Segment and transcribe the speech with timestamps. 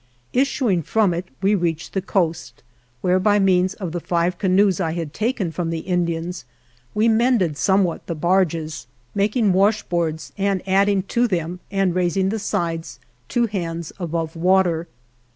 [0.33, 2.63] Issuing from it we reached the coast,
[3.01, 6.43] where by means of the five canoes I had taken from the Indians
[6.95, 9.75] we mended somewhat the barges, making 4i THE JOURNEY OF
[10.17, 12.97] washboards and adding to them and raising the sides
[13.29, 14.87] two hands above water.